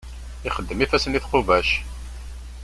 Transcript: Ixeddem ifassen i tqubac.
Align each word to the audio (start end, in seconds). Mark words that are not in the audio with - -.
Ixeddem 0.47 0.83
ifassen 0.85 1.17
i 1.17 1.19
tqubac. 1.23 1.69